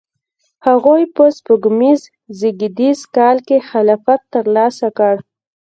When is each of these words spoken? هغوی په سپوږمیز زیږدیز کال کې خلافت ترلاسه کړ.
هغوی 0.67 1.03
په 1.15 1.23
سپوږمیز 1.37 2.01
زیږدیز 2.39 2.99
کال 3.15 3.37
کې 3.47 3.57
خلافت 3.69 4.21
ترلاسه 4.33 4.87
کړ. 4.97 5.15